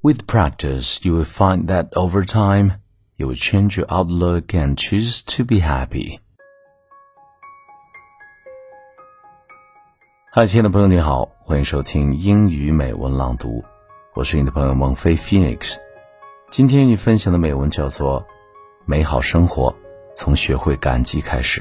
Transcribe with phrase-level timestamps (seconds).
[0.00, 2.74] With practice, you will find that over time,
[3.16, 6.20] you will change your outlook and choose to be happy.
[10.30, 13.64] 嗨，亲爱的朋友，你好，欢迎收听英语美文朗读，
[14.14, 15.74] 我是你的朋友孟非 Phoenix。
[16.48, 18.22] 今天与你分享的美文叫做
[18.86, 19.74] 《美好生活
[20.14, 21.60] 从学会感激开始》。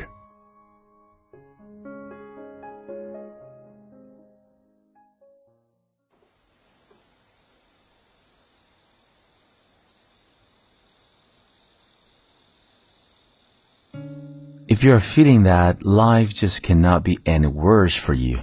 [14.77, 18.39] If you're feeling that life just cannot be any worse for you,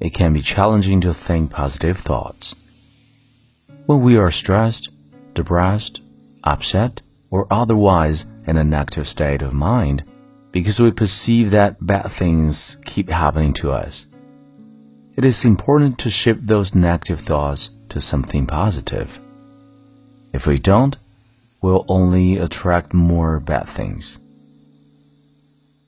[0.00, 2.54] it can be challenging to think positive thoughts.
[3.84, 4.88] When we are stressed,
[5.34, 6.00] depressed,
[6.42, 10.04] upset, or otherwise in a negative state of mind,
[10.52, 14.06] because we perceive that bad things keep happening to us,
[15.16, 19.20] it is important to shift those negative thoughts to something positive.
[20.32, 20.96] If we don't,
[21.60, 24.18] we'll only attract more bad things.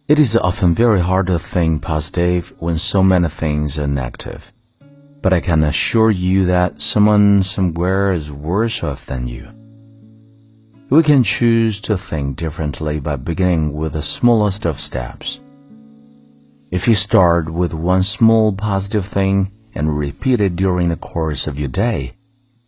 [0.06, 4.52] It is often very hard to think positive when so many things are negative.
[5.22, 9.48] But I can assure you that someone somewhere is worse off than you.
[10.91, 15.41] We can choose to think differently by beginning with the smallest of steps.
[16.70, 21.58] If you start with one small positive thing and repeat it during the course of
[21.58, 22.12] your day,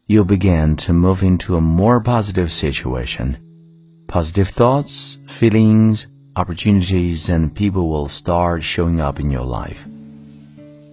[0.06, 3.36] you'll begin to move into a more positive situation.
[4.08, 9.86] Positive thoughts, feelings, opportunities and people will start showing up in your life.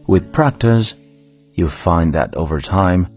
[0.08, 0.96] With practice,
[1.54, 3.08] you'll find that over time,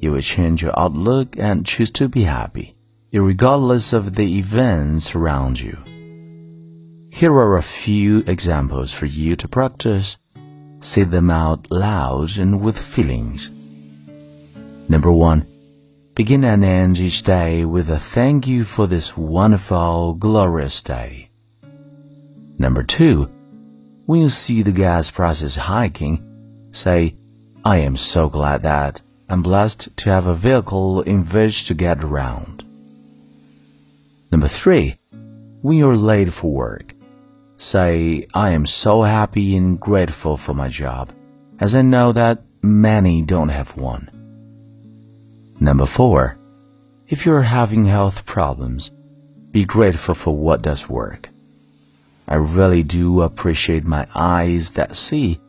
[0.00, 2.74] you will change your outlook and choose to be happy,
[3.12, 5.78] regardless of the events around you.
[7.10, 10.18] Here are a few examples for you to practice.
[10.80, 13.50] Say them out loud and with feelings.
[14.88, 15.46] Number one,
[16.14, 21.25] begin and end each day with a thank you for this wonderful, glorious day.
[22.58, 23.30] Number two,
[24.06, 27.16] when you see the gas prices hiking, say,
[27.64, 32.02] I am so glad that I'm blessed to have a vehicle in which to get
[32.02, 32.62] around.
[34.30, 34.96] Number three,
[35.62, 36.94] when you're late for work,
[37.58, 41.12] say, I am so happy and grateful for my job,
[41.60, 44.10] as I know that many don't have one.
[45.58, 46.38] Number four,
[47.08, 48.90] if you're having health problems,
[49.50, 51.30] be grateful for what does work.
[52.28, 55.40] I really do appreciate my eyes that see,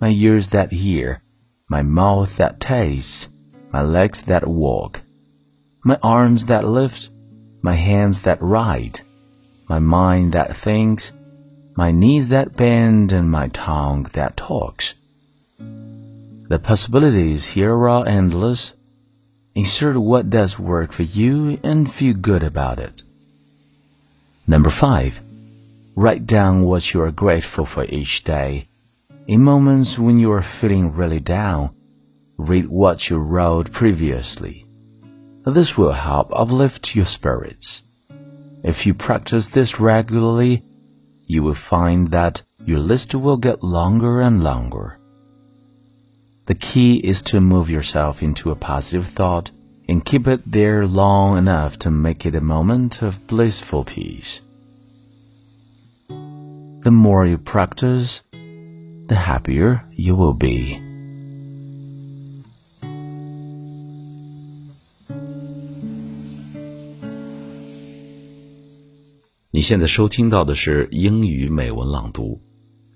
[0.00, 1.22] my ears that hear,
[1.68, 3.28] my mouth that tastes,
[3.72, 5.02] my legs that walk,
[5.84, 7.08] my arms that lift,
[7.62, 9.02] my hands that write,
[9.68, 11.12] my mind that thinks,
[11.76, 14.94] my knees that bend, and my tongue that talks.
[15.58, 18.72] The possibilities here are endless.
[19.54, 23.02] Insert what does work for you and feel good about it.
[24.46, 25.20] Number five.
[25.96, 28.66] Write down what you are grateful for each day.
[29.26, 31.74] In moments when you are feeling really down,
[32.38, 34.64] read what you wrote previously.
[35.44, 37.82] This will help uplift your spirits.
[38.62, 40.62] If you practice this regularly,
[41.26, 44.98] you will find that your list will get longer and longer.
[46.46, 49.50] The key is to move yourself into a positive thought
[49.88, 54.40] and keep it there long enough to make it a moment of blissful peace.
[56.82, 58.20] The more you practice,
[59.06, 60.80] the happier you will be.
[69.50, 72.40] 你现在收听到的是英语美文朗读。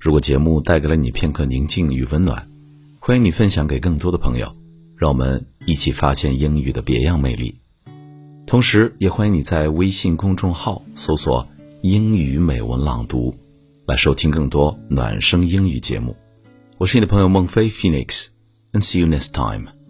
[0.00, 2.48] 如果节目带给了你片刻宁静与温暖，
[2.98, 4.50] 欢迎你分享给更多的朋友，
[4.96, 7.54] 让我们一起发现英语的别样魅力。
[8.46, 11.46] 同时，也欢迎你在微信公众号搜索
[11.84, 13.34] “英语美文朗读”。
[13.86, 16.16] 来收听更多暖声英语节目。
[16.78, 19.83] 我是你的朋友孟非 Phoenix，and see you next time。